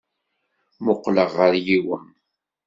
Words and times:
Mmuqqleɣ 0.79 1.29
ɣer 1.39 1.53
yiwen. 1.65 2.05